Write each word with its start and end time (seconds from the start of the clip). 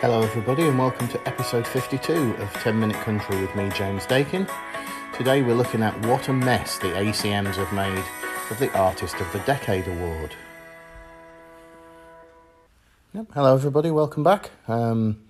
Hello, 0.00 0.22
everybody, 0.22 0.66
and 0.66 0.78
welcome 0.78 1.08
to 1.08 1.28
episode 1.28 1.66
52 1.66 2.34
of 2.36 2.50
10 2.54 2.80
Minute 2.80 2.96
Country 3.02 3.38
with 3.38 3.54
me, 3.54 3.68
James 3.74 4.06
Dakin. 4.06 4.46
Today, 5.12 5.42
we're 5.42 5.54
looking 5.54 5.82
at 5.82 6.06
what 6.06 6.26
a 6.30 6.32
mess 6.32 6.78
the 6.78 6.86
ACMs 6.86 7.56
have 7.56 7.70
made 7.74 8.02
of 8.50 8.58
the 8.58 8.72
Artist 8.72 9.16
of 9.16 9.30
the 9.34 9.40
Decade 9.40 9.86
Award. 9.86 10.34
Yep. 13.12 13.26
Hello, 13.34 13.54
everybody, 13.54 13.90
welcome 13.90 14.24
back. 14.24 14.52
Um, 14.66 15.22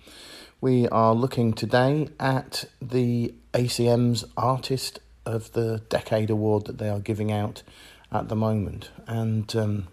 we 0.61 0.87
are 0.87 1.13
looking 1.13 1.51
today 1.51 2.07
at 2.17 2.63
the 2.81 3.33
ACM's 3.53 4.23
Artist 4.37 4.99
of 5.25 5.51
the 5.51 5.81
Decade 5.89 6.29
Award 6.29 6.67
that 6.67 6.77
they 6.77 6.87
are 6.87 7.01
giving 7.01 7.29
out 7.29 7.61
at 8.09 8.29
the 8.29 8.37
moment, 8.37 8.89
and 9.05 9.53
um, 9.53 9.89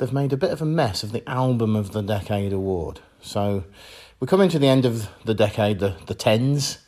they've 0.00 0.12
made 0.12 0.32
a 0.32 0.36
bit 0.36 0.50
of 0.50 0.62
a 0.62 0.66
mess 0.66 1.02
of 1.02 1.12
the 1.12 1.28
Album 1.28 1.76
of 1.76 1.92
the 1.92 2.00
Decade 2.02 2.52
Award. 2.52 3.00
So 3.20 3.64
we're 4.18 4.26
coming 4.26 4.48
to 4.48 4.58
the 4.58 4.66
end 4.66 4.86
of 4.86 5.08
the 5.26 5.34
decade, 5.34 5.78
the, 5.78 5.94
the 6.06 6.14
tens, 6.14 6.78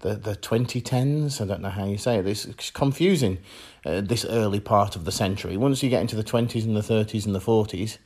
the, 0.00 0.14
the 0.14 0.36
2010s. 0.36 1.40
I 1.40 1.46
don't 1.46 1.62
know 1.62 1.70
how 1.70 1.86
you 1.86 1.96
say 1.96 2.18
it. 2.18 2.26
It's 2.26 2.70
confusing, 2.70 3.38
uh, 3.84 4.02
this 4.02 4.26
early 4.26 4.60
part 4.60 4.94
of 4.94 5.06
the 5.06 5.12
century. 5.12 5.56
Once 5.56 5.82
you 5.82 5.88
get 5.88 6.02
into 6.02 6.16
the 6.16 6.22
20s 6.22 6.64
and 6.64 6.76
the 6.76 6.80
30s 6.80 7.24
and 7.24 7.34
the 7.34 7.40
40s, 7.40 7.96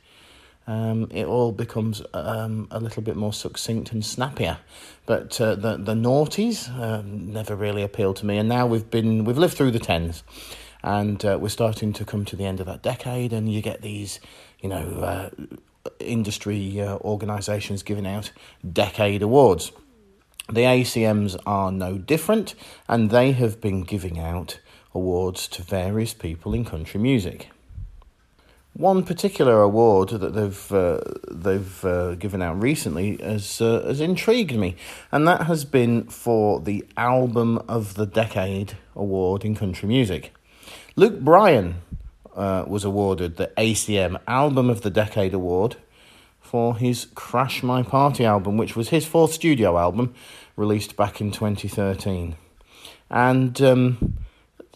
um, 0.67 1.09
it 1.11 1.25
all 1.25 1.51
becomes 1.51 2.01
um, 2.13 2.67
a 2.71 2.79
little 2.79 3.03
bit 3.03 3.17
more 3.17 3.33
succinct 3.33 3.91
and 3.91 4.03
snappier. 4.03 4.57
But 5.05 5.39
uh, 5.39 5.53
the 5.55 5.77
the 5.77 5.93
noughties 5.93 6.73
uh, 6.75 7.03
never 7.05 7.55
really 7.55 7.83
appealed 7.83 8.15
to 8.17 8.25
me, 8.25 8.39
and 8.39 8.49
now 8.49 8.65
we've 8.65 8.89
been 8.89 9.25
we've 9.25 9.37
lived 9.37 9.55
through 9.55 9.71
the 9.71 9.79
tens, 9.79 10.23
and 10.85 11.25
uh, 11.25 11.35
we're 11.41 11.49
starting 11.49 11.91
to 11.93 12.05
come 12.05 12.25
to 12.25 12.35
the 12.35 12.45
end 12.45 12.59
of 12.59 12.67
that 12.67 12.83
decade, 12.83 13.33
and 13.33 13.51
you 13.51 13.59
get 13.59 13.81
these, 13.81 14.19
you 14.61 14.69
know, 14.69 14.85
uh, 15.01 15.29
industry 15.99 16.79
uh, 16.79 16.97
organisations 16.97 17.81
giving 17.81 18.05
out 18.05 18.31
decade 18.71 19.23
awards. 19.23 19.71
The 20.47 20.61
ACMs 20.61 21.37
are 21.47 21.71
no 21.71 21.97
different, 21.97 22.53
and 22.87 23.09
they 23.09 23.31
have 23.31 23.59
been 23.59 23.81
giving 23.81 24.19
out 24.19 24.59
awards 24.93 25.47
to 25.49 25.63
various 25.63 26.13
people 26.13 26.53
in 26.53 26.63
country 26.63 26.99
music. 26.99 27.49
One 28.73 29.01
particular 29.03 29.63
award 29.63 30.09
that 30.09 30.35
they've 30.35 30.71
uh, 30.71 30.99
they've 31.31 31.85
uh, 31.85 32.13
given 32.15 32.43
out 32.43 32.61
recently 32.61 33.17
has 33.23 33.59
uh, 33.59 33.81
has 33.87 34.01
intrigued 34.01 34.55
me, 34.55 34.75
and 35.11 35.27
that 35.27 35.47
has 35.47 35.65
been 35.65 36.03
for 36.03 36.59
the 36.59 36.85
Album 36.95 37.57
of 37.67 37.95
the 37.95 38.05
Decade 38.05 38.73
award 38.95 39.43
in 39.43 39.55
country 39.55 39.87
music. 39.87 40.34
Luke 40.97 41.19
Bryan 41.19 41.81
uh, 42.37 42.63
was 42.65 42.85
awarded 42.85 43.35
the 43.35 43.51
ACM 43.57 44.17
Album 44.29 44.69
of 44.69 44.79
the 44.79 44.89
Decade 44.89 45.33
award 45.33 45.75
for 46.39 46.77
his 46.77 47.07
Crash 47.15 47.61
My 47.61 47.83
Party 47.83 48.23
album, 48.23 48.55
which 48.55 48.77
was 48.77 48.89
his 48.89 49.05
fourth 49.05 49.33
studio 49.33 49.77
album, 49.77 50.13
released 50.55 50.95
back 50.95 51.19
in 51.19 51.31
2013. 51.31 52.37
And 53.09 53.61
um, 53.61 54.17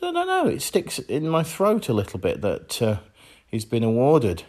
I 0.03 0.11
don't 0.11 0.27
know, 0.27 0.47
it 0.47 0.61
sticks 0.61 0.99
in 0.99 1.29
my 1.29 1.41
throat 1.41 1.87
a 1.87 1.93
little 1.93 2.19
bit 2.19 2.41
that 2.41 2.81
uh, 2.81 2.97
he's 3.47 3.63
been 3.63 3.85
awarded 3.85 4.43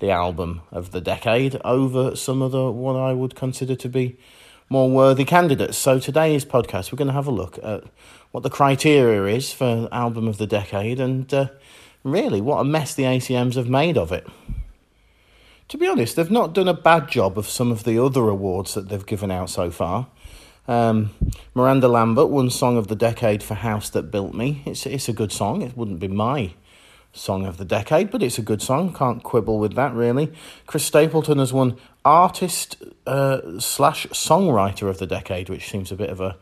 the 0.00 0.10
album 0.10 0.62
of 0.72 0.90
the 0.90 1.00
decade 1.00 1.60
over 1.64 2.16
some 2.16 2.40
the 2.50 2.72
what 2.72 2.96
I 2.96 3.12
would 3.12 3.36
consider 3.36 3.76
to 3.76 3.88
be 3.88 4.18
more 4.68 4.90
worthy 4.90 5.24
candidates. 5.24 5.78
So 5.78 5.98
today's 5.98 6.44
podcast, 6.44 6.92
we're 6.92 6.96
going 6.96 7.08
to 7.08 7.14
have 7.14 7.26
a 7.26 7.32
look 7.32 7.58
at 7.62 7.84
what 8.32 8.42
the 8.42 8.50
criteria 8.50 9.24
is 9.34 9.52
for 9.52 9.88
album 9.92 10.26
of 10.28 10.38
the 10.38 10.46
decade 10.46 11.00
and 11.00 11.32
uh, 11.32 11.48
really 12.02 12.40
what 12.40 12.58
a 12.58 12.64
mess 12.64 12.94
the 12.94 13.04
ACMs 13.04 13.54
have 13.54 13.68
made 13.68 13.96
of 13.96 14.12
it. 14.12 14.26
To 15.68 15.78
be 15.78 15.86
honest, 15.86 16.16
they've 16.16 16.30
not 16.30 16.52
done 16.52 16.68
a 16.68 16.74
bad 16.74 17.08
job 17.08 17.38
of 17.38 17.48
some 17.48 17.72
of 17.72 17.84
the 17.84 18.02
other 18.02 18.28
awards 18.28 18.74
that 18.74 18.88
they've 18.88 19.06
given 19.06 19.30
out 19.30 19.50
so 19.50 19.70
far. 19.70 20.06
Um, 20.68 21.10
Miranda 21.54 21.88
Lambert 21.88 22.28
won 22.28 22.50
Song 22.50 22.76
of 22.76 22.88
the 22.88 22.96
Decade 22.96 23.42
for 23.42 23.54
House 23.54 23.88
That 23.90 24.10
Built 24.10 24.34
Me. 24.34 24.62
It's 24.64 24.84
it's 24.84 25.08
a 25.08 25.12
good 25.12 25.32
song. 25.32 25.62
It 25.62 25.76
wouldn't 25.76 26.00
be 26.00 26.08
my 26.08 26.54
song 27.16 27.46
of 27.46 27.56
the 27.56 27.64
decade, 27.64 28.10
but 28.10 28.22
it's 28.22 28.38
a 28.38 28.42
good 28.42 28.62
song. 28.62 28.94
Can't 28.94 29.22
quibble 29.22 29.58
with 29.58 29.74
that 29.74 29.94
really. 29.94 30.32
Chris 30.66 30.84
Stapleton 30.84 31.38
has 31.38 31.52
won 31.52 31.76
Artist 32.04 32.76
uh, 33.06 33.58
slash 33.58 34.06
Songwriter 34.08 34.88
of 34.88 34.98
the 34.98 35.06
Decade, 35.06 35.48
which 35.48 35.70
seems 35.70 35.90
a 35.90 35.96
bit 35.96 36.10
of 36.10 36.20
a 36.20 36.36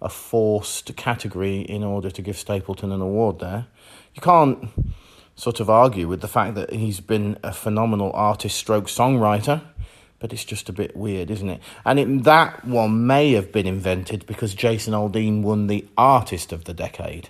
a 0.00 0.08
forced 0.08 0.94
category 0.96 1.60
in 1.60 1.82
order 1.82 2.10
to 2.10 2.22
give 2.22 2.36
Stapleton 2.36 2.92
an 2.92 3.00
award 3.00 3.40
there. 3.40 3.66
You 4.14 4.22
can't 4.22 4.68
sort 5.34 5.60
of 5.60 5.70
argue 5.70 6.08
with 6.08 6.20
the 6.20 6.28
fact 6.28 6.54
that 6.54 6.72
he's 6.72 7.00
been 7.00 7.38
a 7.42 7.52
phenomenal 7.52 8.10
artist 8.14 8.56
stroke 8.56 8.86
songwriter, 8.86 9.62
but 10.18 10.32
it's 10.32 10.44
just 10.44 10.68
a 10.68 10.72
bit 10.72 10.96
weird, 10.96 11.30
isn't 11.30 11.48
it? 11.48 11.60
And 11.84 11.98
it, 11.98 12.24
that 12.24 12.64
one 12.64 13.06
may 13.06 13.32
have 13.32 13.52
been 13.52 13.66
invented 13.66 14.26
because 14.26 14.54
Jason 14.54 14.94
Aldean 14.94 15.42
won 15.42 15.68
the 15.68 15.86
Artist 15.96 16.52
of 16.52 16.64
the 16.64 16.74
Decade. 16.74 17.28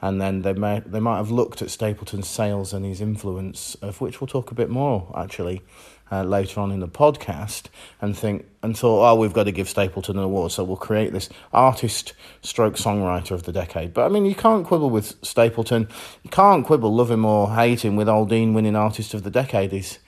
And 0.00 0.20
then 0.20 0.42
they 0.42 0.52
may 0.52 0.80
they 0.86 1.00
might 1.00 1.16
have 1.16 1.30
looked 1.30 1.60
at 1.60 1.70
Stapleton's 1.70 2.28
sales 2.28 2.72
and 2.72 2.84
his 2.84 3.00
influence, 3.00 3.74
of 3.76 4.00
which 4.00 4.20
we'll 4.20 4.28
talk 4.28 4.50
a 4.50 4.54
bit 4.54 4.70
more 4.70 5.12
actually 5.16 5.62
uh, 6.10 6.22
later 6.22 6.60
on 6.60 6.70
in 6.70 6.80
the 6.80 6.88
podcast 6.88 7.64
and 8.00 8.16
think 8.16 8.46
and 8.62 8.76
thought, 8.76 9.10
oh, 9.10 9.14
we've 9.14 9.32
got 9.32 9.44
to 9.44 9.52
give 9.52 9.68
Stapleton 9.68 10.16
an 10.16 10.24
award, 10.24 10.52
so 10.52 10.64
we'll 10.64 10.76
create 10.76 11.12
this 11.12 11.28
artist 11.52 12.12
stroke 12.42 12.74
songwriter 12.74 13.32
of 13.32 13.44
the 13.44 13.52
decade. 13.52 13.94
But 13.94 14.06
I 14.06 14.08
mean, 14.08 14.24
you 14.24 14.34
can't 14.34 14.66
quibble 14.66 14.90
with 14.90 15.14
Stapleton. 15.22 15.88
You 16.22 16.30
can't 16.30 16.64
quibble, 16.64 16.94
love 16.94 17.10
him 17.10 17.24
or 17.24 17.54
hate 17.54 17.84
him, 17.84 17.96
with 17.96 18.08
Aldean 18.08 18.54
winning 18.54 18.76
artist 18.76 19.14
of 19.14 19.22
the 19.22 19.30
decade. 19.30 19.72
He's 19.72 19.98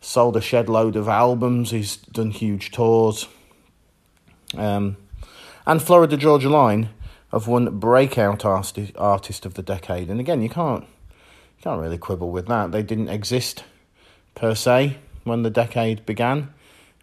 sold 0.00 0.36
a 0.36 0.40
shed 0.40 0.68
load 0.68 0.96
of 0.96 1.08
albums. 1.08 1.70
He's 1.70 1.96
done 1.96 2.30
huge 2.30 2.70
tours. 2.70 3.28
Um, 4.56 4.96
and 5.66 5.80
Florida 5.80 6.16
Georgia 6.16 6.50
Line 6.50 6.88
have 7.32 7.46
won 7.46 7.78
breakout 7.78 8.44
artist 8.44 8.92
artist 8.96 9.46
of 9.46 9.54
the 9.54 9.62
decade. 9.62 10.10
And 10.10 10.20
again, 10.20 10.42
you 10.42 10.48
can't 10.48 10.84
you 10.84 11.62
can't 11.62 11.80
really 11.80 11.98
quibble 11.98 12.30
with 12.30 12.46
that. 12.48 12.72
They 12.72 12.82
didn't 12.82 13.08
exist 13.08 13.64
per 14.34 14.54
se 14.54 14.98
when 15.24 15.42
the 15.42 15.50
decade 15.50 16.04
began, 16.04 16.52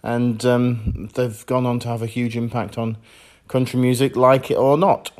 and 0.04 0.44
um, 0.46 1.10
they've 1.16 1.46
gone 1.46 1.66
on 1.66 1.80
to 1.80 1.88
have 1.88 2.02
a 2.02 2.08
huge 2.08 2.36
impact 2.38 2.78
on 2.78 2.98
country 3.48 3.80
music, 3.80 4.16
like 4.16 4.52
it 4.52 4.58
or 4.58 4.78
not. 4.78 5.12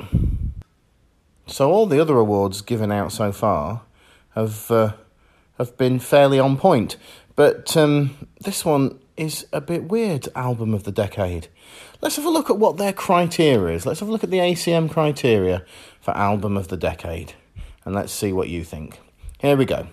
So 1.46 1.72
all 1.72 1.86
the 1.86 2.00
other 2.00 2.16
awards 2.16 2.62
given 2.62 2.92
out 2.92 3.10
so 3.10 3.32
far 3.32 3.82
have 4.34 4.70
uh, 4.70 4.92
have 5.58 5.76
been 5.76 5.98
fairly 5.98 6.38
on 6.38 6.56
point, 6.56 6.96
but 7.34 7.76
um, 7.76 8.16
this 8.40 8.64
one 8.64 9.00
is 9.20 9.46
a 9.52 9.60
bit 9.60 9.84
weird. 9.84 10.26
Album 10.34 10.72
of 10.72 10.84
the 10.84 10.90
decade. 10.90 11.48
Let's 12.00 12.16
have 12.16 12.24
a 12.24 12.30
look 12.30 12.48
at 12.48 12.58
what 12.58 12.78
their 12.78 12.94
criteria 12.94 13.76
is. 13.76 13.84
Let's 13.84 14.00
have 14.00 14.08
a 14.08 14.12
look 14.12 14.24
at 14.24 14.30
the 14.30 14.38
ACM 14.38 14.90
criteria 14.90 15.62
for 16.00 16.16
album 16.16 16.56
of 16.56 16.68
the 16.68 16.78
decade, 16.78 17.34
and 17.84 17.94
let's 17.94 18.12
see 18.12 18.32
what 18.32 18.48
you 18.48 18.64
think. 18.64 18.98
Here 19.38 19.58
we 19.58 19.66
go. 19.66 19.88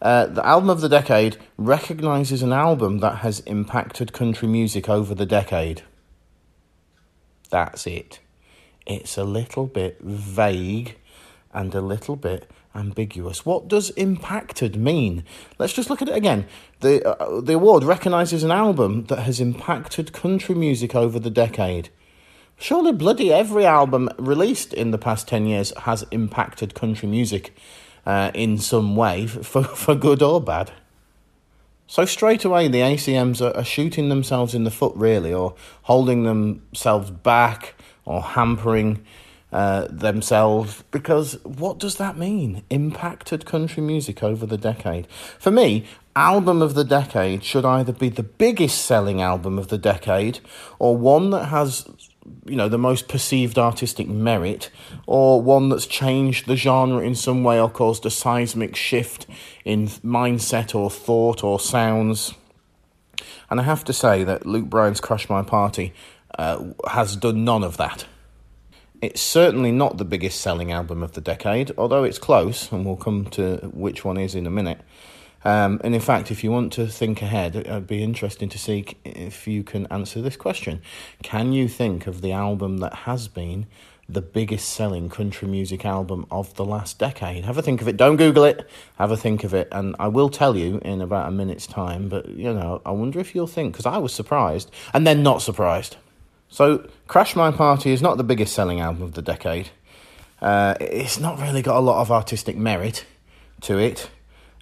Uh, 0.00 0.26
the 0.26 0.46
album 0.46 0.70
of 0.70 0.80
the 0.80 0.88
decade 0.88 1.36
recognizes 1.58 2.42
an 2.42 2.52
album 2.52 2.98
that 2.98 3.18
has 3.18 3.40
impacted 3.40 4.12
country 4.12 4.46
music 4.46 4.88
over 4.88 5.16
the 5.16 5.26
decade. 5.26 5.82
That's 7.50 7.88
it. 7.88 8.20
It's 8.86 9.18
a 9.18 9.24
little 9.24 9.66
bit 9.66 9.98
vague 10.00 10.96
and 11.52 11.74
a 11.74 11.80
little 11.80 12.14
bit 12.14 12.48
ambiguous. 12.74 13.46
What 13.46 13.68
does 13.68 13.90
impacted 13.90 14.76
mean? 14.76 15.24
Let's 15.58 15.72
just 15.72 15.90
look 15.90 16.02
at 16.02 16.08
it 16.08 16.16
again. 16.16 16.46
The, 16.80 17.06
uh, 17.06 17.40
the 17.40 17.54
award 17.54 17.84
recognises 17.84 18.42
an 18.42 18.50
album 18.50 19.04
that 19.04 19.20
has 19.20 19.40
impacted 19.40 20.12
country 20.12 20.54
music 20.54 20.94
over 20.94 21.18
the 21.18 21.30
decade. 21.30 21.90
Surely, 22.56 22.92
bloody 22.92 23.32
every 23.32 23.66
album 23.66 24.08
released 24.18 24.72
in 24.72 24.90
the 24.90 24.98
past 24.98 25.26
10 25.28 25.46
years 25.46 25.72
has 25.78 26.04
impacted 26.10 26.74
country 26.74 27.08
music 27.08 27.56
uh, 28.06 28.30
in 28.34 28.58
some 28.58 28.96
way, 28.96 29.26
for, 29.26 29.64
for 29.64 29.94
good 29.94 30.22
or 30.22 30.40
bad. 30.40 30.72
So, 31.86 32.04
straight 32.04 32.44
away, 32.44 32.68
the 32.68 32.80
ACMs 32.80 33.40
are, 33.40 33.54
are 33.56 33.64
shooting 33.64 34.08
themselves 34.08 34.54
in 34.54 34.64
the 34.64 34.70
foot, 34.70 34.94
really, 34.96 35.34
or 35.34 35.54
holding 35.82 36.22
themselves 36.24 37.10
back 37.10 37.74
or 38.06 38.22
hampering 38.22 39.04
uh, 39.54 39.86
themselves 39.88 40.82
because 40.90 41.38
what 41.44 41.78
does 41.78 41.94
that 41.94 42.18
mean? 42.18 42.64
Impacted 42.70 43.46
country 43.46 43.84
music 43.84 44.20
over 44.20 44.46
the 44.46 44.58
decade. 44.58 45.06
For 45.38 45.52
me, 45.52 45.86
album 46.16 46.60
of 46.60 46.74
the 46.74 46.82
decade 46.82 47.44
should 47.44 47.64
either 47.64 47.92
be 47.92 48.08
the 48.08 48.24
biggest 48.24 48.84
selling 48.84 49.22
album 49.22 49.56
of 49.56 49.68
the 49.68 49.78
decade 49.78 50.40
or 50.80 50.96
one 50.96 51.30
that 51.30 51.44
has 51.46 51.88
you 52.46 52.56
know 52.56 52.68
the 52.68 52.78
most 52.78 53.06
perceived 53.06 53.56
artistic 53.56 54.08
merit 54.08 54.70
or 55.06 55.40
one 55.40 55.68
that's 55.68 55.86
changed 55.86 56.48
the 56.48 56.56
genre 56.56 57.00
in 57.00 57.14
some 57.14 57.44
way 57.44 57.60
or 57.60 57.70
caused 57.70 58.04
a 58.04 58.10
seismic 58.10 58.74
shift 58.74 59.24
in 59.64 59.86
mindset 59.86 60.74
or 60.74 60.90
thought 60.90 61.44
or 61.44 61.60
sounds 61.60 62.34
and 63.50 63.60
i 63.60 63.62
have 63.62 63.84
to 63.84 63.92
say 63.92 64.24
that 64.24 64.46
luke 64.46 64.66
bryan's 64.66 65.00
crash 65.00 65.28
my 65.28 65.42
party 65.42 65.92
uh, 66.38 66.64
has 66.88 67.14
done 67.14 67.44
none 67.44 67.62
of 67.62 67.76
that 67.76 68.06
it's 69.02 69.20
certainly 69.20 69.72
not 69.72 69.98
the 69.98 70.04
biggest 70.04 70.40
selling 70.40 70.72
album 70.72 71.02
of 71.02 71.12
the 71.12 71.20
decade 71.20 71.72
although 71.76 72.04
it's 72.04 72.18
close 72.18 72.70
and 72.72 72.84
we'll 72.86 72.96
come 72.96 73.26
to 73.26 73.56
which 73.72 74.04
one 74.04 74.16
is 74.16 74.34
in 74.34 74.46
a 74.46 74.50
minute 74.50 74.80
Um, 75.46 75.78
and 75.84 75.94
in 75.94 76.00
fact, 76.00 76.30
if 76.30 76.42
you 76.42 76.50
want 76.50 76.72
to 76.72 76.86
think 76.86 77.20
ahead, 77.20 77.54
it'd 77.54 77.86
be 77.86 78.02
interesting 78.02 78.48
to 78.48 78.58
see 78.58 78.86
if 79.04 79.46
you 79.46 79.62
can 79.62 79.86
answer 79.90 80.22
this 80.22 80.36
question. 80.38 80.80
Can 81.22 81.52
you 81.52 81.68
think 81.68 82.06
of 82.06 82.22
the 82.22 82.32
album 82.32 82.78
that 82.78 82.94
has 83.04 83.28
been 83.28 83.66
the 84.08 84.22
biggest 84.22 84.70
selling 84.70 85.10
country 85.10 85.46
music 85.46 85.84
album 85.84 86.24
of 86.30 86.54
the 86.54 86.64
last 86.64 86.98
decade? 86.98 87.44
Have 87.44 87.58
a 87.58 87.62
think 87.62 87.82
of 87.82 87.88
it. 87.88 87.98
Don't 87.98 88.16
Google 88.16 88.44
it. 88.44 88.66
Have 88.96 89.10
a 89.10 89.18
think 89.18 89.44
of 89.44 89.52
it. 89.52 89.68
And 89.70 89.94
I 89.98 90.08
will 90.08 90.30
tell 90.30 90.56
you 90.56 90.78
in 90.78 91.02
about 91.02 91.28
a 91.28 91.30
minute's 91.30 91.66
time. 91.66 92.08
But, 92.08 92.26
you 92.30 92.52
know, 92.54 92.80
I 92.86 92.92
wonder 92.92 93.20
if 93.20 93.34
you'll 93.34 93.46
think, 93.46 93.74
because 93.74 93.84
I 93.84 93.98
was 93.98 94.14
surprised 94.14 94.70
and 94.94 95.06
then 95.06 95.22
not 95.22 95.42
surprised. 95.42 95.96
So, 96.54 96.88
Crash 97.08 97.34
My 97.34 97.50
Party 97.50 97.90
is 97.90 98.00
not 98.00 98.16
the 98.16 98.22
biggest 98.22 98.54
selling 98.54 98.78
album 98.78 99.02
of 99.02 99.14
the 99.14 99.22
decade. 99.22 99.70
Uh, 100.40 100.76
it's 100.80 101.18
not 101.18 101.40
really 101.40 101.62
got 101.62 101.76
a 101.76 101.80
lot 101.80 102.00
of 102.00 102.12
artistic 102.12 102.56
merit 102.56 103.06
to 103.62 103.76
it 103.76 104.08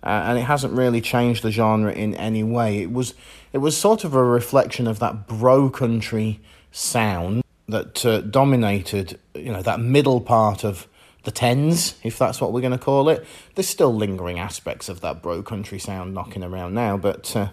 uh, 0.03 0.25
and 0.25 0.39
it 0.39 0.45
hasn't 0.45 0.73
really 0.73 1.03
changed 1.03 1.43
the 1.43 1.51
genre 1.51 1.93
in 1.93 2.15
any 2.15 2.43
way. 2.43 2.81
It 2.81 2.91
was 2.91 3.13
it 3.53 3.59
was 3.59 3.77
sort 3.77 4.05
of 4.05 4.15
a 4.15 4.25
reflection 4.25 4.87
of 4.87 5.01
that 5.01 5.29
bro 5.29 5.69
country 5.69 6.41
sound 6.71 7.43
that 7.69 8.07
uh, 8.07 8.23
dominated, 8.23 9.19
you 9.35 9.53
know, 9.53 9.61
that 9.61 9.79
middle 9.79 10.23
part 10.23 10.65
of 10.65 10.89
the 11.25 11.31
tens, 11.31 11.97
if 12.03 12.17
that's 12.17 12.41
what 12.41 12.55
we're 12.55 12.63
going 12.63 12.73
to 12.73 12.79
call 12.79 13.11
it. 13.11 13.23
There's 13.55 13.69
still 13.69 13.95
lingering 13.95 14.39
aspects 14.39 14.89
of 14.89 15.03
that 15.03 15.21
bro 15.21 15.43
country 15.43 15.79
sound 15.79 16.15
knocking 16.15 16.43
around 16.43 16.73
now, 16.73 16.97
but 16.97 17.37
uh, 17.37 17.49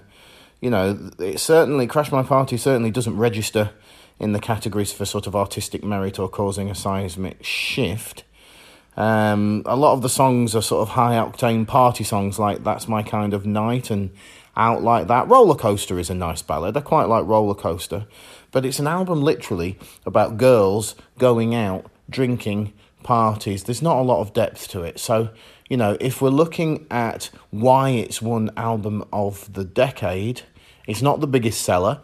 you 0.61 0.69
know, 0.69 1.11
it 1.19 1.41
certainly 1.41 1.87
Crash 1.87 2.09
My 2.09 2.23
Party 2.23 2.55
certainly 2.55 2.89
doesn't 2.89 3.17
register 3.17 3.71
in 4.19 4.33
the 4.33 4.39
categories 4.39 4.91
for 4.91 5.05
sort 5.05 5.27
of 5.27 5.35
artistic 5.35 5.83
merit 5.83 6.19
or 6.19 6.29
causing 6.29 6.69
a 6.69 6.75
seismic 6.75 7.43
shift. 7.43 8.23
Um, 8.97 9.63
a 9.65 9.77
lot 9.77 9.93
of 9.93 10.01
the 10.01 10.09
songs 10.09 10.55
are 10.55 10.61
sort 10.61 10.81
of 10.81 10.89
high 10.89 11.15
octane 11.15 11.65
party 11.65 12.03
songs, 12.03 12.37
like 12.37 12.63
That's 12.63 12.87
My 12.87 13.01
Kind 13.01 13.33
of 13.33 13.45
Night 13.45 13.89
and 13.89 14.11
Out 14.57 14.83
Like 14.83 15.07
That. 15.07 15.29
Roller 15.29 15.55
Coaster 15.55 15.97
is 15.99 16.09
a 16.09 16.15
nice 16.15 16.41
ballad. 16.41 16.75
I 16.75 16.81
quite 16.81 17.05
like 17.05 17.25
Roller 17.25 17.55
Coaster. 17.55 18.07
But 18.51 18.65
it's 18.65 18.79
an 18.79 18.87
album 18.87 19.21
literally 19.21 19.79
about 20.05 20.37
girls 20.37 20.95
going 21.17 21.55
out, 21.55 21.89
drinking, 22.09 22.73
parties. 23.03 23.63
There's 23.63 23.81
not 23.81 23.97
a 23.97 24.01
lot 24.01 24.21
of 24.21 24.33
depth 24.33 24.67
to 24.69 24.83
it. 24.83 24.99
So, 24.99 25.29
you 25.69 25.77
know, 25.77 25.97
if 26.01 26.21
we're 26.21 26.29
looking 26.29 26.85
at 26.91 27.29
why 27.51 27.89
it's 27.91 28.21
one 28.21 28.51
album 28.57 29.05
of 29.13 29.51
the 29.53 29.63
decade, 29.63 30.41
it's 30.87 31.01
not 31.01 31.21
the 31.21 31.27
biggest 31.27 31.61
seller. 31.61 32.01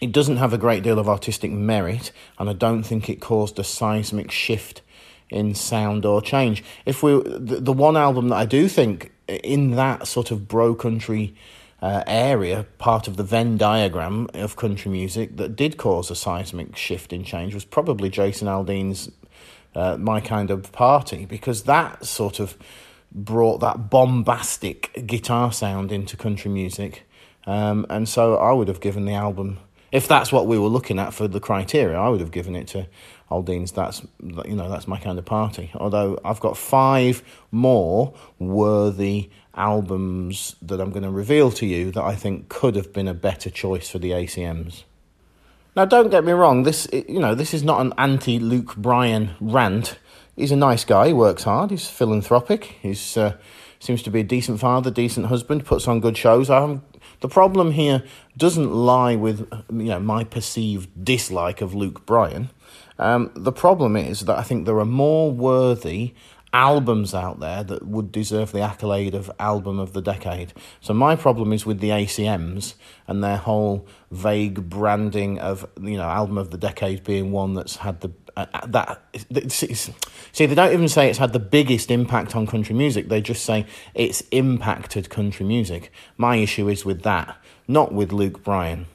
It 0.00 0.12
doesn't 0.12 0.36
have 0.36 0.52
a 0.52 0.58
great 0.58 0.82
deal 0.82 0.98
of 0.98 1.08
artistic 1.08 1.50
merit, 1.50 2.12
and 2.38 2.48
I 2.48 2.52
don't 2.52 2.84
think 2.84 3.08
it 3.08 3.20
caused 3.20 3.58
a 3.58 3.64
seismic 3.64 4.30
shift 4.30 4.82
in 5.28 5.54
sound 5.54 6.06
or 6.06 6.22
change. 6.22 6.62
If 6.86 7.02
we 7.02 7.20
the, 7.22 7.60
the 7.60 7.72
one 7.72 7.96
album 7.96 8.28
that 8.28 8.36
I 8.36 8.46
do 8.46 8.68
think 8.68 9.12
in 9.26 9.72
that 9.72 10.06
sort 10.06 10.30
of 10.30 10.48
bro 10.48 10.74
country 10.74 11.34
uh, 11.82 12.02
area, 12.06 12.66
part 12.78 13.08
of 13.08 13.16
the 13.16 13.22
Venn 13.22 13.56
diagram 13.56 14.28
of 14.34 14.56
country 14.56 14.90
music 14.90 15.36
that 15.36 15.56
did 15.56 15.76
cause 15.76 16.10
a 16.10 16.16
seismic 16.16 16.76
shift 16.76 17.12
in 17.12 17.24
change 17.24 17.54
was 17.54 17.64
probably 17.64 18.08
Jason 18.08 18.48
Aldean's 18.48 19.10
uh, 19.74 19.96
My 19.96 20.20
Kind 20.20 20.50
of 20.50 20.72
Party, 20.72 21.24
because 21.24 21.64
that 21.64 22.04
sort 22.04 22.40
of 22.40 22.56
brought 23.12 23.60
that 23.60 23.90
bombastic 23.90 25.06
guitar 25.06 25.52
sound 25.52 25.92
into 25.92 26.16
country 26.16 26.50
music. 26.50 27.04
Um, 27.46 27.86
and 27.88 28.08
so 28.08 28.36
I 28.36 28.52
would 28.52 28.68
have 28.68 28.80
given 28.80 29.04
the 29.04 29.14
album, 29.14 29.58
if 29.90 30.06
that's 30.06 30.30
what 30.30 30.46
we 30.46 30.58
were 30.58 30.68
looking 30.68 30.98
at 30.98 31.14
for 31.14 31.28
the 31.28 31.40
criteria, 31.40 31.98
I 31.98 32.08
would 32.08 32.20
have 32.20 32.30
given 32.30 32.54
it 32.54 32.68
to 32.68 32.86
Aldean's 33.30 33.72
that's 33.72 34.02
you 34.22 34.56
know 34.56 34.68
that's 34.68 34.88
my 34.88 34.98
kind 34.98 35.18
of 35.18 35.24
party. 35.24 35.70
Although 35.74 36.18
I've 36.24 36.40
got 36.40 36.56
five 36.56 37.22
more 37.50 38.14
worthy 38.38 39.30
albums 39.54 40.56
that 40.62 40.80
I'm 40.80 40.90
going 40.90 41.02
to 41.02 41.10
reveal 41.10 41.50
to 41.52 41.66
you 41.66 41.90
that 41.90 42.02
I 42.02 42.14
think 42.14 42.48
could 42.48 42.76
have 42.76 42.92
been 42.92 43.08
a 43.08 43.14
better 43.14 43.50
choice 43.50 43.90
for 43.90 43.98
the 43.98 44.12
ACMs. 44.12 44.84
Now, 45.76 45.84
don't 45.84 46.10
get 46.10 46.24
me 46.24 46.32
wrong. 46.32 46.62
This 46.62 46.88
you 46.92 47.20
know 47.20 47.34
this 47.34 47.54
is 47.54 47.62
not 47.62 47.80
an 47.80 47.92
anti 47.98 48.38
Luke 48.38 48.76
Bryan 48.76 49.30
rant. 49.40 49.98
He's 50.36 50.52
a 50.52 50.56
nice 50.56 50.84
guy. 50.84 51.08
He 51.08 51.12
works 51.12 51.42
hard. 51.42 51.70
He's 51.70 51.88
philanthropic. 51.88 52.76
He's 52.80 53.16
uh, 53.16 53.36
seems 53.80 54.02
to 54.02 54.10
be 54.10 54.20
a 54.20 54.24
decent 54.24 54.60
father, 54.60 54.90
decent 54.90 55.26
husband. 55.26 55.64
Puts 55.64 55.88
on 55.88 56.00
good 56.00 56.16
shows. 56.16 56.50
I'm, 56.50 56.82
the 57.20 57.28
problem 57.28 57.72
here 57.72 58.02
doesn't 58.36 58.72
lie 58.72 59.16
with 59.16 59.48
you 59.70 59.84
know 59.84 60.00
my 60.00 60.24
perceived 60.24 61.04
dislike 61.04 61.60
of 61.60 61.74
Luke 61.74 62.06
Bryan. 62.06 62.50
Um, 62.98 63.30
the 63.34 63.52
problem 63.52 63.96
is 63.96 64.20
that 64.20 64.38
I 64.38 64.42
think 64.42 64.66
there 64.66 64.78
are 64.78 64.84
more 64.84 65.30
worthy 65.30 66.14
albums 66.52 67.14
out 67.14 67.40
there 67.40 67.62
that 67.64 67.86
would 67.86 68.10
deserve 68.10 68.52
the 68.52 68.60
accolade 68.60 69.14
of 69.14 69.30
album 69.38 69.78
of 69.78 69.92
the 69.92 70.00
decade. 70.00 70.52
So 70.80 70.94
my 70.94 71.16
problem 71.16 71.52
is 71.52 71.66
with 71.66 71.80
the 71.80 71.90
ACMs 71.90 72.74
and 73.06 73.22
their 73.22 73.36
whole 73.36 73.86
vague 74.10 74.68
branding 74.68 75.38
of 75.38 75.68
you 75.80 75.96
know 75.96 76.04
album 76.04 76.38
of 76.38 76.50
the 76.50 76.58
decade 76.58 77.04
being 77.04 77.30
one 77.30 77.54
that's 77.54 77.76
had 77.76 78.00
the 78.00 78.10
uh, 78.36 78.46
uh 78.54 78.66
that 78.66 79.52
see 79.52 80.46
they 80.46 80.54
don't 80.54 80.72
even 80.72 80.88
say 80.88 81.10
it's 81.10 81.18
had 81.18 81.34
the 81.34 81.38
biggest 81.38 81.90
impact 81.90 82.34
on 82.34 82.46
country 82.46 82.74
music. 82.74 83.08
They 83.08 83.20
just 83.20 83.44
say 83.44 83.66
it's 83.94 84.22
impacted 84.30 85.10
country 85.10 85.44
music. 85.44 85.92
My 86.16 86.36
issue 86.36 86.68
is 86.68 86.84
with 86.84 87.02
that 87.02 87.36
not 87.68 87.92
with 87.92 88.10
Luke 88.10 88.42
Bryan. 88.42 88.86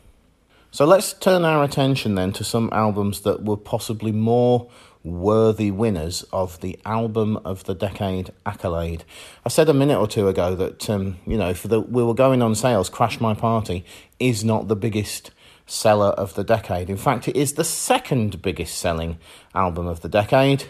So 0.71 0.85
let's 0.85 1.13
turn 1.13 1.45
our 1.45 1.63
attention 1.63 2.15
then 2.15 2.33
to 2.33 2.43
some 2.43 2.69
albums 2.73 3.21
that 3.21 3.45
were 3.45 3.57
possibly 3.57 4.11
more 4.11 4.69
worthy 5.03 5.69
winners 5.69 6.23
of 6.31 6.61
the 6.61 6.79
album 6.85 7.37
of 7.43 7.65
the 7.65 7.75
decade 7.75 8.31
accolade. 8.45 9.03
I 9.45 9.49
said 9.49 9.67
a 9.67 9.73
minute 9.73 9.99
or 9.99 10.07
two 10.07 10.27
ago 10.27 10.55
that 10.55 10.89
um, 10.89 11.17
you 11.25 11.37
know 11.37 11.53
for 11.53 11.67
the 11.67 11.81
we 11.81 12.03
were 12.03 12.13
going 12.13 12.41
on 12.41 12.55
sales. 12.55 12.89
Crash 12.89 13.19
My 13.19 13.33
Party 13.33 13.85
is 14.19 14.43
not 14.43 14.67
the 14.67 14.75
biggest 14.75 15.31
seller 15.65 16.09
of 16.09 16.35
the 16.35 16.43
decade. 16.43 16.89
In 16.89 16.97
fact, 16.97 17.27
it 17.27 17.35
is 17.35 17.53
the 17.53 17.63
second 17.63 18.41
biggest 18.41 18.77
selling 18.77 19.17
album 19.53 19.87
of 19.87 20.01
the 20.01 20.09
decade. 20.09 20.65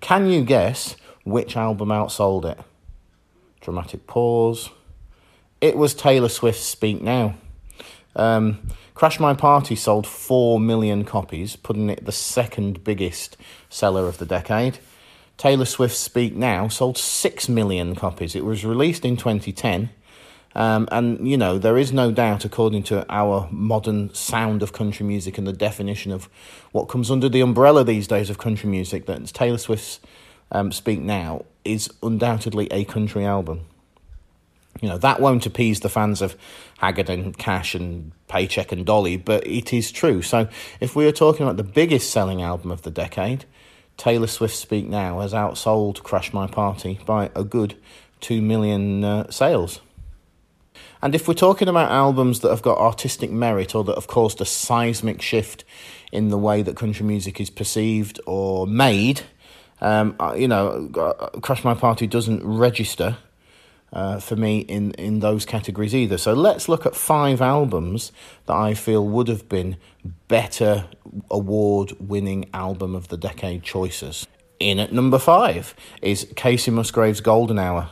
Can 0.00 0.26
you 0.26 0.44
guess 0.44 0.96
which 1.24 1.56
album 1.56 1.88
outsold 1.88 2.44
it? 2.44 2.58
Dramatic 3.60 4.06
pause. 4.06 4.70
It 5.60 5.76
was 5.76 5.94
Taylor 5.94 6.28
Swift's 6.28 6.64
Speak 6.64 7.02
Now. 7.02 7.34
Um, 8.14 8.60
Crash 8.96 9.20
My 9.20 9.34
Party 9.34 9.76
sold 9.76 10.06
4 10.06 10.58
million 10.58 11.04
copies, 11.04 11.54
putting 11.54 11.90
it 11.90 12.06
the 12.06 12.12
second 12.12 12.82
biggest 12.82 13.36
seller 13.68 14.08
of 14.08 14.16
the 14.16 14.24
decade. 14.24 14.78
Taylor 15.36 15.66
Swift's 15.66 15.98
Speak 15.98 16.34
Now 16.34 16.68
sold 16.68 16.96
6 16.96 17.46
million 17.50 17.94
copies. 17.94 18.34
It 18.34 18.42
was 18.42 18.64
released 18.64 19.04
in 19.04 19.18
2010. 19.18 19.90
Um, 20.54 20.88
and, 20.90 21.28
you 21.28 21.36
know, 21.36 21.58
there 21.58 21.76
is 21.76 21.92
no 21.92 22.10
doubt, 22.10 22.46
according 22.46 22.84
to 22.84 23.04
our 23.12 23.46
modern 23.50 24.14
sound 24.14 24.62
of 24.62 24.72
country 24.72 25.04
music 25.04 25.36
and 25.36 25.46
the 25.46 25.52
definition 25.52 26.10
of 26.10 26.30
what 26.72 26.86
comes 26.86 27.10
under 27.10 27.28
the 27.28 27.42
umbrella 27.42 27.84
these 27.84 28.08
days 28.08 28.30
of 28.30 28.38
country 28.38 28.70
music, 28.70 29.04
that 29.04 29.26
Taylor 29.26 29.58
Swift's 29.58 30.00
um, 30.52 30.72
Speak 30.72 31.00
Now 31.00 31.44
is 31.66 31.90
undoubtedly 32.02 32.66
a 32.70 32.86
country 32.86 33.26
album. 33.26 33.66
You 34.80 34.88
know, 34.88 34.98
that 34.98 35.20
won't 35.20 35.46
appease 35.46 35.80
the 35.80 35.88
fans 35.88 36.20
of 36.20 36.36
Haggard 36.78 37.08
and 37.08 37.36
Cash 37.36 37.74
and 37.74 38.12
Paycheck 38.28 38.72
and 38.72 38.84
Dolly, 38.84 39.16
but 39.16 39.46
it 39.46 39.72
is 39.72 39.90
true. 39.90 40.22
So 40.22 40.48
if 40.80 40.94
we 40.94 41.06
are 41.06 41.12
talking 41.12 41.44
about 41.44 41.56
the 41.56 41.64
biggest 41.64 42.10
selling 42.10 42.42
album 42.42 42.70
of 42.70 42.82
the 42.82 42.90
decade, 42.90 43.44
Taylor 43.96 44.26
Swift 44.26 44.54
Speak 44.54 44.86
Now 44.86 45.20
has 45.20 45.32
outsold 45.32 46.02
Crash 46.02 46.32
My 46.32 46.46
Party 46.46 47.00
by 47.06 47.30
a 47.34 47.44
good 47.44 47.76
2 48.20 48.42
million 48.42 49.04
uh, 49.04 49.30
sales. 49.30 49.80
And 51.02 51.14
if 51.14 51.28
we're 51.28 51.34
talking 51.34 51.68
about 51.68 51.90
albums 51.90 52.40
that 52.40 52.50
have 52.50 52.62
got 52.62 52.78
artistic 52.78 53.30
merit 53.30 53.74
or 53.74 53.84
that 53.84 53.94
have 53.94 54.06
caused 54.06 54.40
a 54.40 54.44
seismic 54.44 55.22
shift 55.22 55.64
in 56.12 56.28
the 56.28 56.38
way 56.38 56.62
that 56.62 56.76
country 56.76 57.04
music 57.06 57.40
is 57.40 57.50
perceived 57.50 58.20
or 58.26 58.66
made, 58.66 59.22
um, 59.80 60.16
uh, 60.18 60.34
you 60.36 60.48
know, 60.48 60.90
uh, 60.96 61.28
Crash 61.40 61.64
My 61.64 61.74
Party 61.74 62.06
doesn't 62.06 62.44
register 62.44 63.18
uh, 63.96 64.20
for 64.20 64.36
me 64.36 64.58
in, 64.58 64.90
in 64.92 65.20
those 65.20 65.46
categories 65.46 65.94
either. 65.94 66.18
So 66.18 66.34
let's 66.34 66.68
look 66.68 66.84
at 66.84 66.94
five 66.94 67.40
albums 67.40 68.12
that 68.44 68.54
I 68.54 68.74
feel 68.74 69.06
would 69.06 69.28
have 69.28 69.48
been 69.48 69.78
better 70.28 70.86
award 71.30 71.94
winning 71.98 72.50
album 72.52 72.94
of 72.94 73.08
the 73.08 73.16
decade 73.16 73.62
choices. 73.62 74.26
In 74.60 74.78
at 74.78 74.92
number 74.92 75.18
five 75.18 75.74
is 76.02 76.26
Kacey 76.36 76.72
Musgraves' 76.72 77.22
Golden 77.22 77.58
Hour. 77.58 77.90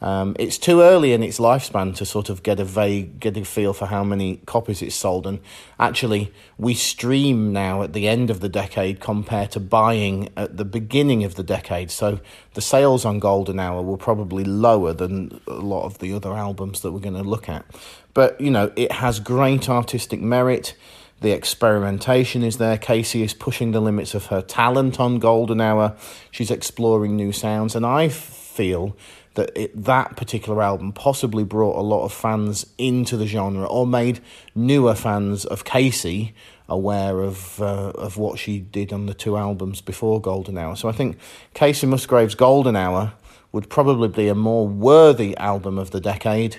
Um, 0.00 0.36
it's 0.38 0.58
too 0.58 0.82
early 0.82 1.12
in 1.12 1.22
its 1.22 1.38
lifespan 1.38 1.94
to 1.96 2.04
sort 2.04 2.28
of 2.28 2.42
get 2.42 2.60
a 2.60 2.64
vague, 2.64 3.20
get 3.20 3.36
a 3.36 3.44
feel 3.44 3.72
for 3.72 3.86
how 3.86 4.04
many 4.04 4.36
copies 4.44 4.82
it's 4.82 4.94
sold. 4.94 5.26
And 5.26 5.40
actually, 5.78 6.32
we 6.58 6.74
stream 6.74 7.52
now 7.52 7.82
at 7.82 7.92
the 7.94 8.06
end 8.08 8.28
of 8.28 8.40
the 8.40 8.48
decade 8.48 9.00
compared 9.00 9.52
to 9.52 9.60
buying 9.60 10.28
at 10.36 10.56
the 10.56 10.64
beginning 10.64 11.24
of 11.24 11.36
the 11.36 11.42
decade. 11.42 11.90
So 11.90 12.20
the 12.52 12.60
sales 12.60 13.04
on 13.04 13.18
Golden 13.18 13.58
Hour 13.58 13.82
were 13.82 13.96
probably 13.96 14.44
lower 14.44 14.92
than 14.92 15.40
a 15.46 15.54
lot 15.54 15.84
of 15.84 15.98
the 15.98 16.12
other 16.12 16.34
albums 16.34 16.82
that 16.82 16.92
we're 16.92 17.00
going 17.00 17.14
to 17.14 17.22
look 17.22 17.48
at. 17.48 17.64
But, 18.12 18.40
you 18.40 18.50
know, 18.50 18.72
it 18.76 18.92
has 18.92 19.20
great 19.20 19.68
artistic 19.68 20.20
merit. 20.20 20.76
The 21.20 21.30
experimentation 21.30 22.42
is 22.42 22.58
there. 22.58 22.76
Kacey 22.76 23.22
is 23.22 23.32
pushing 23.32 23.70
the 23.72 23.80
limits 23.80 24.14
of 24.14 24.26
her 24.26 24.42
talent 24.42 25.00
on 25.00 25.18
Golden 25.18 25.60
Hour. 25.60 25.96
She's 26.30 26.50
exploring 26.50 27.16
new 27.16 27.32
sounds. 27.32 27.74
And 27.74 27.86
I 27.86 28.08
feel 28.08 28.96
that 29.34 29.50
it, 29.56 29.84
that 29.84 30.16
particular 30.16 30.62
album 30.62 30.92
possibly 30.92 31.44
brought 31.44 31.76
a 31.76 31.82
lot 31.82 32.04
of 32.04 32.12
fans 32.12 32.66
into 32.78 33.16
the 33.16 33.26
genre 33.26 33.66
or 33.66 33.86
made 33.86 34.20
newer 34.54 34.94
fans 34.94 35.44
of 35.44 35.64
Kacey 35.64 36.32
aware 36.68 37.20
of 37.20 37.60
uh, 37.60 37.90
of 37.90 38.16
what 38.16 38.38
she 38.38 38.58
did 38.58 38.92
on 38.92 39.06
the 39.06 39.14
two 39.14 39.36
albums 39.36 39.80
before 39.80 40.20
Golden 40.20 40.56
Hour. 40.56 40.76
So 40.76 40.88
I 40.88 40.92
think 40.92 41.18
Kacey 41.54 41.88
Musgraves' 41.88 42.34
Golden 42.34 42.76
Hour 42.76 43.12
would 43.52 43.68
probably 43.68 44.08
be 44.08 44.28
a 44.28 44.34
more 44.34 44.66
worthy 44.66 45.36
album 45.36 45.78
of 45.78 45.90
the 45.90 46.00
decade 46.00 46.58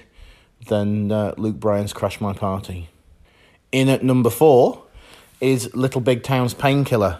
than 0.67 1.11
uh, 1.11 1.33
Luke 1.37 1.59
Bryan's 1.59 1.93
Crash 1.93 2.21
My 2.21 2.33
Party. 2.33 2.89
In 3.71 3.89
at 3.89 4.03
number 4.03 4.29
four 4.29 4.83
is 5.41 5.73
Little 5.75 6.01
Big 6.01 6.23
Town's 6.23 6.53
Painkiller. 6.53 7.19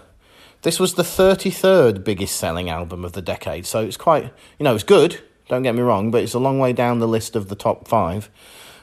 This 0.62 0.80
was 0.80 0.94
the 0.94 1.04
33rd 1.04 2.04
biggest 2.04 2.38
selling 2.38 2.70
album 2.70 3.04
of 3.04 3.12
the 3.12 3.22
decade, 3.22 3.66
so 3.66 3.82
it's 3.82 3.98
quite, 3.98 4.34
you 4.58 4.64
know, 4.64 4.74
it's 4.74 4.84
good, 4.84 5.22
don't 5.48 5.64
get 5.64 5.76
me 5.76 5.82
wrong, 5.82 6.12
but 6.12 6.24
it's 6.24 6.34
a 6.34 6.40
long 6.40 6.60
way 6.60 6.74
down 6.74 7.00
the 7.00 7.08
list 7.08 7.36
of 7.36 7.50
the 7.50 7.56
top 7.56 7.88
five. 7.88 8.30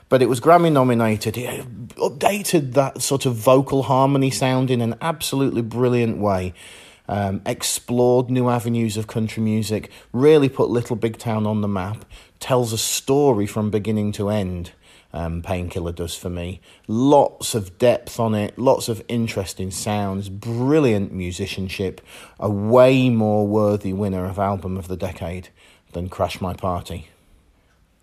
But 0.09 0.23
it 0.23 0.29
was 0.29 0.41
Grammy 0.41 0.71
nominated. 0.71 1.39
It 1.39 1.67
updated 1.97 2.75
that 2.75 3.01
sort 3.01 3.25
of 3.25 3.35
vocal 3.35 3.85
harmony 3.85 4.31
sound 4.31 4.71
in 4.71 4.81
an 4.81 4.95
absolutely 5.01 5.63
brilliant 5.63 6.19
way. 6.19 6.53
Um, 7.09 7.43
explored 7.45 8.31
new 8.31 8.49
avenues 8.49 8.97
of 8.97 9.07
country 9.07 9.43
music, 9.43 9.91
really 10.13 10.49
put 10.49 10.71
Little 10.71 10.97
Big 10.97 11.19
Town 11.19 11.47
on 11.47 11.61
the 11.61 11.69
map, 11.69 12.05
tells 12.41 12.73
a 12.73 12.79
story 12.79 13.47
from 13.47 13.71
beginning 13.71 14.13
to 14.13 14.29
end 14.29 14.73
um, 15.13 15.43
Painkiller 15.43 15.93
does 15.93 16.15
for 16.15 16.31
me. 16.31 16.61
Lots 16.87 17.55
of 17.55 17.79
depth 17.79 18.19
on 18.19 18.35
it, 18.35 18.59
lots 18.59 18.89
of 18.89 19.03
interesting 19.09 19.71
sounds, 19.71 20.29
brilliant 20.29 21.13
musicianship, 21.13 22.01
a 22.41 22.51
way 22.51 23.11
more 23.11 23.47
worthy 23.47 23.93
winner 23.93 24.25
of 24.25 24.39
Album 24.39 24.77
of 24.77 24.89
the 24.89 24.97
Decade 24.97 25.51
than 25.93 26.09
Crash 26.09 26.41
My 26.41 26.55
Party. 26.55 27.09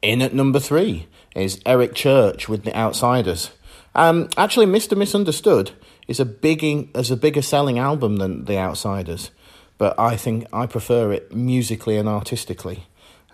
In 0.02 0.22
at 0.22 0.34
number 0.34 0.60
three 0.60 1.08
is 1.36 1.62
Eric 1.66 1.94
Church 1.94 2.48
with 2.48 2.64
The 2.64 2.76
Outsiders. 2.78 3.52
Um, 3.96 4.30
actually, 4.38 4.66
Mr. 4.66 4.98
Misunderstood 4.98 5.72
is 6.08 6.20
a 6.20 6.26
big 6.26 6.90
as 6.96 7.12
a 7.12 7.18
bigger 7.18 7.42
selling 7.42 7.78
album 7.78 8.18
than 8.18 8.46
The 8.46 8.58
Outsiders, 8.58 9.32
but 9.78 10.00
I 10.00 10.16
think 10.16 10.46
I 10.54 10.66
prefer 10.66 11.12
it 11.12 11.36
musically 11.36 11.98
and 11.98 12.08
artistically. 12.08 12.86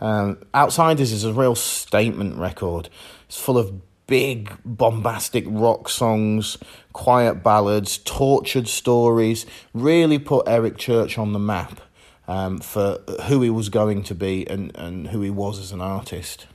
Um, 0.01 0.39
Outsiders 0.53 1.11
is 1.11 1.23
a 1.23 1.33
real 1.33 1.55
statement 1.55 2.37
record. 2.37 2.89
It's 3.27 3.39
full 3.39 3.57
of 3.57 3.81
big, 4.07 4.51
bombastic 4.65 5.45
rock 5.47 5.89
songs, 5.89 6.57
quiet 6.93 7.43
ballads, 7.43 7.97
tortured 7.99 8.67
stories. 8.67 9.45
Really 9.73 10.19
put 10.19 10.47
Eric 10.47 10.77
Church 10.77 11.17
on 11.17 11.33
the 11.33 11.39
map 11.39 11.81
um, 12.27 12.59
for 12.59 12.99
who 13.23 13.41
he 13.41 13.49
was 13.49 13.69
going 13.69 14.03
to 14.03 14.15
be 14.15 14.47
and, 14.47 14.75
and 14.75 15.09
who 15.09 15.21
he 15.21 15.29
was 15.29 15.59
as 15.59 15.71
an 15.71 15.81
artist. 15.81 16.47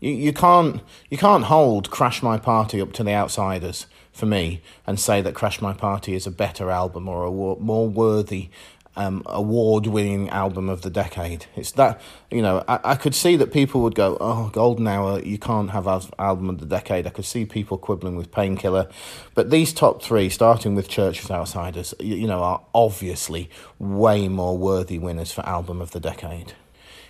You, 0.00 0.12
you 0.12 0.32
can't 0.32 0.82
you 1.08 1.18
can't 1.18 1.44
hold 1.44 1.90
Crash 1.90 2.22
My 2.22 2.38
Party 2.38 2.80
up 2.80 2.92
to 2.94 3.04
the 3.04 3.12
outsiders 3.12 3.86
for 4.12 4.26
me 4.26 4.60
and 4.86 4.98
say 4.98 5.20
that 5.22 5.34
Crash 5.34 5.60
My 5.60 5.72
Party 5.72 6.14
is 6.14 6.26
a 6.26 6.30
better 6.30 6.70
album 6.70 7.08
or 7.08 7.24
a 7.24 7.30
more 7.30 7.88
worthy 7.88 8.50
um, 8.96 9.22
award 9.26 9.86
winning 9.86 10.28
album 10.30 10.68
of 10.68 10.82
the 10.82 10.90
decade. 10.90 11.46
It's 11.56 11.72
that, 11.72 12.00
you 12.30 12.42
know, 12.42 12.64
I, 12.68 12.80
I 12.84 12.94
could 12.94 13.14
see 13.14 13.36
that 13.36 13.52
people 13.52 13.82
would 13.82 13.94
go, 13.94 14.16
oh, 14.20 14.50
Golden 14.52 14.86
Hour, 14.86 15.20
you 15.20 15.38
can't 15.38 15.70
have 15.70 15.86
album 16.18 16.48
of 16.50 16.58
the 16.58 16.66
decade. 16.66 17.06
I 17.06 17.10
could 17.10 17.24
see 17.24 17.44
people 17.44 17.78
quibbling 17.78 18.16
with 18.16 18.30
Painkiller. 18.30 18.88
But 19.34 19.50
these 19.50 19.72
top 19.72 20.02
three, 20.02 20.28
starting 20.28 20.74
with 20.74 20.88
Church 20.88 21.22
of 21.24 21.30
Outsiders, 21.30 21.94
you, 21.98 22.16
you 22.16 22.26
know, 22.26 22.42
are 22.42 22.62
obviously 22.74 23.50
way 23.78 24.28
more 24.28 24.56
worthy 24.56 24.98
winners 24.98 25.32
for 25.32 25.46
album 25.46 25.80
of 25.80 25.90
the 25.90 26.00
decade. 26.00 26.54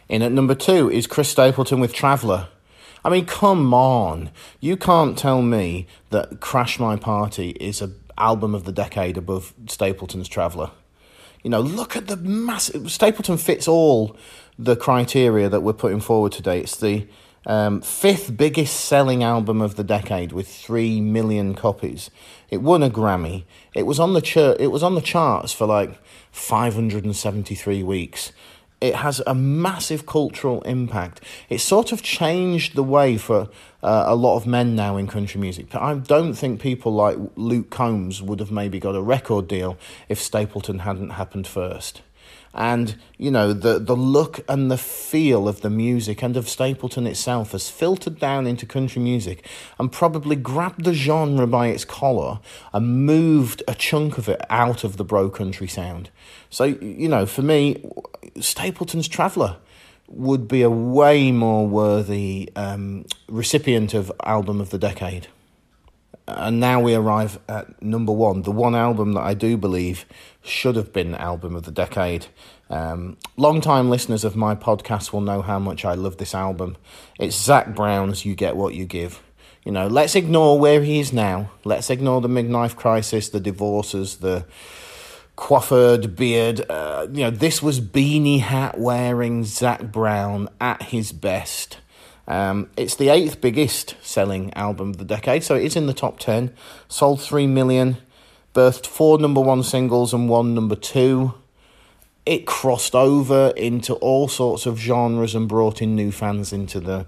In 0.09 0.23
at 0.23 0.33
number 0.33 0.55
two 0.55 0.91
is 0.91 1.07
Chris 1.07 1.29
Stapleton 1.29 1.81
with 1.81 1.95
Traveller. 1.95 2.49
I 3.05 3.11
mean, 3.11 3.27
come 3.27 3.75
on. 3.75 4.31
You 4.61 4.77
can't 4.77 5.19
tell 5.19 5.43
me 5.43 5.87
that 6.11 6.41
Crash 6.41 6.79
My 6.79 6.97
Party 6.97 7.51
is 7.51 7.83
a 7.83 7.91
album 8.17 8.55
of 8.55 8.65
the 8.65 8.73
decade 8.73 9.17
above 9.17 9.53
Stapleton's 9.67 10.29
Traveller. 10.29 10.71
You 11.45 11.51
know, 11.51 11.61
look 11.61 11.95
at 11.95 12.09
the 12.09 12.17
massive. 12.17 12.91
Stapleton 12.91 13.37
fits 13.37 13.69
all 13.69 14.17
the 14.59 14.75
criteria 14.75 15.49
that 15.49 15.61
we're 15.61 15.75
putting 15.75 16.01
forward 16.01 16.33
today. 16.33 16.61
It's 16.61 16.77
the 16.77 17.07
um, 17.47 17.83
fifth 17.83 18.37
biggest 18.37 18.81
selling 18.81 19.23
album 19.23 19.61
of 19.61 19.77
the 19.77 19.85
decade 19.85 20.33
with 20.33 20.49
three 20.49 21.03
million 21.03 21.55
copies. 21.55 22.11
It 22.49 22.63
won 22.63 22.83
a 22.83 22.89
Grammy. 22.89 23.45
It 23.75 23.83
was 23.83 24.01
on 24.01 24.15
the 24.15 24.23
chart. 24.23 24.57
It 24.59 24.69
was 24.69 24.83
on 24.83 24.95
the 24.95 25.03
charts 25.03 25.53
for 25.53 25.67
like 25.67 26.03
five 26.33 26.75
hundred 26.75 27.05
and 27.05 27.15
seventy 27.15 27.55
three 27.55 27.83
weeks 27.83 28.33
it 28.85 28.97
has 28.97 29.23
a 29.27 29.35
massive 29.35 30.05
cultural 30.05 30.61
impact. 30.63 31.23
It 31.49 31.63
sort 31.63 31.91
of 31.91 32.03
changed 32.03 32.75
the 32.75 32.83
way 32.83 33.17
for 33.17 33.49
uh, 33.83 34.05
a 34.07 34.15
lot 34.15 34.37
of 34.37 34.47
men 34.47 34.77
now 34.77 34.99
in 34.99 35.07
country 35.07 35.41
music. 35.41 35.75
I 35.75 35.95
don't 35.95 36.35
think 36.35 36.61
people 36.61 36.93
like 36.93 37.17
Luke 37.35 37.71
Combs 37.71 38.21
would 38.21 38.41
have 38.41 38.51
maybe 38.51 38.79
got 38.79 38.95
a 38.95 39.01
record 39.01 39.49
deal 39.49 39.79
if 40.11 40.21
Stapleton 40.21 40.81
hadn't 40.81 41.11
happened 41.11 41.47
first 41.47 42.03
and 42.55 42.97
you 43.19 43.31
know 43.31 43.53
the 43.53 43.79
the 43.81 43.97
look 43.97 44.41
and 44.49 44.71
the 44.71 44.79
feel 44.79 45.49
of 45.49 45.61
the 45.61 45.71
music 45.71 46.23
and 46.23 46.37
of 46.37 46.49
Stapleton 46.49 47.07
itself 47.07 47.53
has 47.53 47.69
filtered 47.69 48.19
down 48.19 48.47
into 48.47 48.65
country 48.65 49.03
music 49.03 49.47
and 49.79 49.91
probably 49.91 50.37
grabbed 50.37 50.85
the 50.85 50.95
genre 50.95 51.47
by 51.47 51.67
its 51.67 51.85
collar 51.85 52.39
and 52.73 53.05
moved 53.05 53.63
a 53.67 53.75
chunk 53.75 54.19
of 54.19 54.29
it 54.29 54.41
out 54.49 54.85
of 54.85 54.97
the 54.97 55.05
bro 55.05 55.29
country 55.29 55.67
sound. 55.67 56.11
So 56.49 56.65
you 56.65 57.09
know, 57.09 57.27
for 57.27 57.43
me, 57.43 57.85
Stapleton's 58.41 59.09
Traveller 59.09 59.57
would 60.09 60.47
be 60.47 60.63
a 60.63 60.71
way 60.71 61.33
more 61.33 61.67
worthy 61.67 62.51
um, 62.57 63.07
recipient 63.29 63.95
of 63.95 64.13
album 64.25 64.61
of 64.61 64.71
the 64.71 64.79
decade 64.79 65.29
and 66.27 66.59
now 66.59 66.81
we 66.81 66.95
arrive 66.95 67.39
at 67.49 67.83
number 67.83 68.13
one, 68.13 68.43
the 68.43 68.51
one 68.51 68.75
album 68.75 69.13
that 69.13 69.21
I 69.21 69.35
do 69.35 69.57
believe 69.57 70.07
should 70.43 70.77
have 70.77 70.93
been 70.93 71.15
album 71.15 71.55
of 71.55 71.65
the 71.65 71.71
decade. 71.71 72.27
Um, 72.71 73.19
long-time 73.37 73.91
listeners 73.91 74.25
of 74.25 74.35
my 74.35 74.55
podcast 74.55 75.13
will 75.13 75.21
know 75.21 75.43
how 75.43 75.59
much 75.59 75.85
I 75.85 75.95
love 75.95 76.17
this 76.17 76.35
album. 76.35 76.77
It's 77.19 77.37
Zac 77.37 77.75
Brown's 77.75 78.25
"You 78.25 78.35
Get 78.35 78.57
What 78.57 78.75
You 78.75 78.87
Give." 78.87 79.23
You 79.65 79.73
know, 79.73 79.87
let's 79.87 80.15
ignore 80.15 80.59
where 80.59 80.83
he 80.83 80.99
is 80.99 81.13
now. 81.13 81.51
Let's 81.65 81.91
ignore 81.91 82.21
the 82.21 82.29
midlife 82.29 82.77
crisis, 82.77 83.29
the 83.29 83.41
divorces, 83.41 84.17
the 84.17 84.47
coiffured 85.37 86.17
beard. 86.17 86.65
Uh, 86.69 87.07
you 87.11 87.25
know, 87.25 87.31
this 87.31 87.63
was 87.63 87.81
beanie 87.81 88.41
hat 88.41 88.79
wearing 88.79 89.45
Zac 89.45 89.93
Brown 89.93 90.49
at 90.61 90.83
his 90.85 91.13
best. 91.13 91.79
Um, 92.27 92.71
it's 92.77 92.97
the 92.97 93.11
eighth 93.11 93.41
biggest 93.41 93.97
selling 94.03 94.53
album 94.55 94.91
of 94.91 94.99
the 94.99 95.05
decade, 95.05 95.45
so 95.45 95.57
it 95.57 95.65
is 95.65 95.77
in 95.77 95.87
the 95.87 95.93
top 95.93 96.19
10. 96.19 96.55
Sold 96.89 97.21
3 97.21 97.47
million, 97.47 97.99
birthed 98.55 98.87
four 98.87 99.19
number 99.19 99.41
one 99.41 99.63
singles 99.63 100.15
and 100.15 100.29
one 100.29 100.55
number 100.55 100.77
two. 100.77 101.35
It 102.25 102.47
crossed 102.47 102.95
over 102.95 103.53
into 103.57 103.95
all 103.95 104.29
sorts 104.29 104.65
of 104.65 104.79
genres 104.79 105.35
and 105.35 105.47
brought 105.47 105.83
in 105.83 105.95
new 105.95 106.11
fans 106.11 106.53
into 106.55 106.81
the 106.81 107.07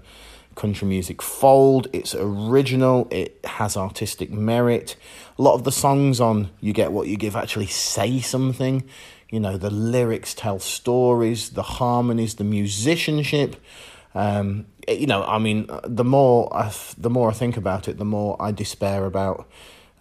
country 0.57 0.87
music 0.87 1.21
fold. 1.21 1.87
It's 1.93 2.13
original, 2.13 3.07
it 3.11 3.39
has 3.45 3.77
artistic 3.77 4.31
merit. 4.31 4.97
A 5.39 5.41
lot 5.41 5.53
of 5.53 5.63
the 5.63 5.71
songs 5.71 6.19
on 6.19 6.49
You 6.59 6.73
Get 6.73 6.91
What 6.91 7.07
You 7.07 7.15
Give 7.15 7.35
actually 7.35 7.67
say 7.67 8.19
something. 8.19 8.83
You 9.29 9.39
know, 9.39 9.57
the 9.57 9.69
lyrics 9.69 10.33
tell 10.33 10.59
stories, 10.59 11.51
the 11.51 11.63
harmonies, 11.63 12.35
the 12.35 12.43
musicianship. 12.43 13.55
Um, 14.15 14.65
you 14.87 15.05
know, 15.05 15.23
I 15.23 15.37
mean, 15.37 15.69
the 15.83 16.03
more 16.03 16.53
I 16.55 16.73
the 16.97 17.09
more 17.09 17.29
I 17.29 17.33
think 17.33 17.55
about 17.55 17.87
it, 17.87 17.97
the 17.97 18.05
more 18.05 18.35
I 18.41 18.51
despair 18.51 19.05
about 19.05 19.49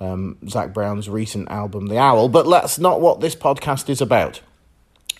um, 0.01 0.39
Zac 0.49 0.73
Brown's 0.73 1.09
recent 1.09 1.51
album, 1.51 1.87
The 1.87 1.99
Owl. 1.99 2.29
But 2.29 2.49
that's 2.49 2.79
not 2.79 3.01
what 3.01 3.21
this 3.21 3.35
podcast 3.35 3.89
is 3.89 4.01
about. 4.01 4.41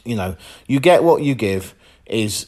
You 0.05 0.17
know, 0.17 0.37
you 0.67 0.81
get 0.81 1.03
what 1.03 1.23
you 1.23 1.35
give 1.35 1.75
is 2.07 2.47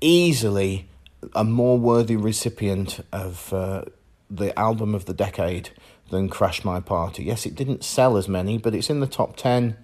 easily 0.00 0.88
a 1.34 1.44
more 1.44 1.78
worthy 1.78 2.16
recipient 2.16 3.00
of 3.12 3.52
uh, 3.52 3.84
the 4.30 4.56
album 4.58 4.94
of 4.94 5.04
the 5.04 5.14
decade 5.14 5.70
than 6.10 6.28
Crash 6.28 6.64
My 6.64 6.80
Party. 6.80 7.24
Yes, 7.24 7.46
it 7.46 7.54
didn't 7.54 7.84
sell 7.84 8.16
as 8.16 8.28
many, 8.28 8.58
but 8.58 8.74
it's 8.74 8.90
in 8.90 9.00
the 9.00 9.06
top 9.06 9.36
ten. 9.36 9.76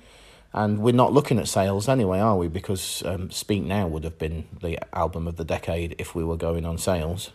And 0.55 0.81
we're 0.81 0.93
not 0.93 1.15
looking 1.15 1.39
at 1.39 1.49
sales 1.49 1.89
anyway, 1.89 2.21
are 2.21 2.37
we? 2.37 2.47
Because 2.47 3.03
um, 3.07 3.31
Speak 3.31 3.63
Now 3.63 3.87
would 3.89 4.05
have 4.05 4.19
been 4.19 4.45
the 4.61 4.79
album 4.95 5.27
of 5.27 5.37
the 5.37 5.45
decade 5.45 5.95
if 5.99 6.15
we 6.15 6.23
were 6.23 6.37
going 6.37 6.67
on 6.67 6.77
sales. 6.77 7.31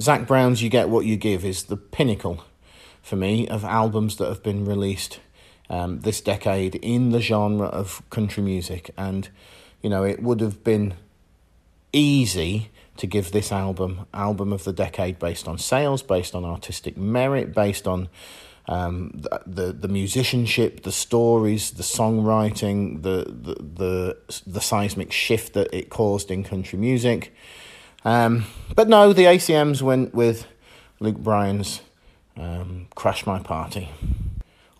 Zac 0.00 0.26
Brown's 0.26 0.62
You 0.62 0.70
Get 0.70 0.88
What 0.88 1.04
You 1.04 1.18
Give 1.18 1.44
is 1.44 1.64
the 1.64 1.76
pinnacle 1.76 2.44
for 3.02 3.16
me 3.16 3.46
of 3.46 3.62
albums 3.62 4.16
that 4.16 4.28
have 4.28 4.42
been 4.42 4.64
released 4.64 5.20
um, 5.68 6.00
this 6.00 6.22
decade 6.22 6.76
in 6.76 7.10
the 7.10 7.20
genre 7.20 7.66
of 7.66 8.02
country 8.08 8.42
music. 8.42 8.90
And, 8.96 9.28
you 9.82 9.90
know, 9.90 10.02
it 10.02 10.22
would 10.22 10.40
have 10.40 10.64
been 10.64 10.94
easy 11.92 12.70
to 12.96 13.06
give 13.06 13.32
this 13.32 13.50
album 13.50 14.06
album 14.12 14.52
of 14.52 14.64
the 14.64 14.72
decade 14.72 15.18
based 15.18 15.48
on 15.48 15.58
sales, 15.58 16.02
based 16.02 16.34
on 16.34 16.44
artistic 16.44 16.96
merit, 16.96 17.54
based 17.54 17.86
on 17.86 18.08
um, 18.68 19.10
the, 19.14 19.40
the, 19.46 19.72
the 19.72 19.88
musicianship, 19.88 20.82
the 20.82 20.92
stories, 20.92 21.72
the 21.72 21.82
songwriting, 21.82 23.02
the, 23.02 23.24
the 23.28 23.54
the 23.54 24.16
the 24.46 24.60
seismic 24.60 25.10
shift 25.10 25.54
that 25.54 25.72
it 25.72 25.90
caused 25.90 26.30
in 26.30 26.44
country 26.44 26.78
music. 26.78 27.34
Um, 28.04 28.44
but 28.74 28.88
no, 28.88 29.12
the 29.12 29.24
ACMs 29.24 29.82
went 29.82 30.14
with 30.14 30.46
Luke 31.00 31.18
Bryan's 31.18 31.80
um, 32.36 32.88
Crash 32.94 33.26
My 33.26 33.38
Party. 33.38 33.88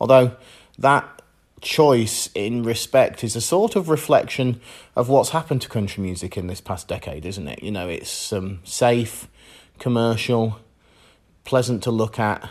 Although 0.00 0.36
that 0.78 1.21
choice 1.62 2.28
in 2.34 2.62
respect 2.64 3.24
is 3.24 3.36
a 3.36 3.40
sort 3.40 3.76
of 3.76 3.88
reflection 3.88 4.60
of 4.96 5.08
what's 5.08 5.30
happened 5.30 5.62
to 5.62 5.68
country 5.68 6.02
music 6.02 6.36
in 6.36 6.48
this 6.48 6.60
past 6.60 6.88
decade, 6.88 7.24
isn't 7.24 7.48
it? 7.48 7.62
You 7.62 7.70
know, 7.70 7.88
it's 7.88 8.32
um, 8.32 8.60
safe, 8.64 9.28
commercial, 9.78 10.58
pleasant 11.44 11.82
to 11.84 11.90
look 11.90 12.18
at, 12.18 12.50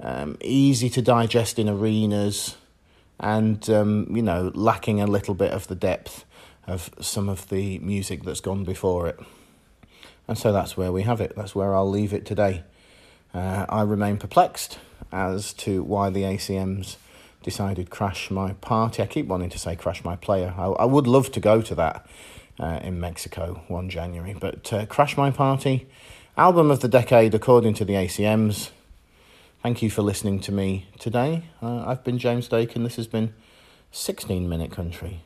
um, 0.00 0.38
easy 0.40 0.88
to 0.90 1.02
digest 1.02 1.58
in 1.58 1.68
arenas, 1.68 2.56
and, 3.18 3.68
um, 3.68 4.06
you 4.14 4.22
know, 4.22 4.52
lacking 4.54 5.00
a 5.00 5.06
little 5.06 5.34
bit 5.34 5.50
of 5.50 5.66
the 5.66 5.74
depth 5.74 6.24
of 6.66 6.90
some 7.00 7.28
of 7.28 7.48
the 7.48 7.78
music 7.80 8.22
that's 8.24 8.40
gone 8.40 8.64
before 8.64 9.08
it. 9.08 9.18
And 10.28 10.36
so 10.36 10.52
that's 10.52 10.76
where 10.76 10.92
we 10.92 11.02
have 11.02 11.20
it. 11.20 11.34
That's 11.36 11.54
where 11.54 11.74
I'll 11.74 11.88
leave 11.88 12.12
it 12.12 12.26
today. 12.26 12.64
Uh, 13.32 13.66
I 13.68 13.82
remain 13.82 14.18
perplexed 14.18 14.78
as 15.12 15.52
to 15.54 15.82
why 15.82 16.10
the 16.10 16.22
ACMs 16.22 16.96
decided 17.46 17.90
Crash 17.90 18.28
My 18.28 18.54
Party. 18.54 19.04
I 19.04 19.06
keep 19.06 19.26
wanting 19.26 19.50
to 19.50 19.58
say 19.58 19.76
Crash 19.76 20.02
My 20.02 20.16
Playa. 20.16 20.52
I, 20.58 20.64
I 20.64 20.84
would 20.84 21.06
love 21.06 21.30
to 21.30 21.38
go 21.38 21.62
to 21.62 21.76
that 21.76 22.04
uh, 22.58 22.80
in 22.82 22.98
Mexico 22.98 23.62
1 23.68 23.88
January. 23.88 24.34
But 24.34 24.72
uh, 24.72 24.84
Crash 24.86 25.16
My 25.16 25.30
Party, 25.30 25.86
album 26.36 26.72
of 26.72 26.80
the 26.80 26.88
decade 26.88 27.34
according 27.36 27.74
to 27.74 27.84
the 27.84 27.92
ACMs. 27.92 28.70
Thank 29.62 29.80
you 29.80 29.90
for 29.90 30.02
listening 30.02 30.40
to 30.40 30.50
me 30.50 30.86
today. 30.98 31.44
Uh, 31.62 31.84
I've 31.86 32.02
been 32.02 32.18
James 32.18 32.48
Dake 32.48 32.74
and 32.74 32.84
this 32.84 32.96
has 32.96 33.06
been 33.06 33.32
16 33.92 34.48
Minute 34.48 34.72
Country. 34.72 35.22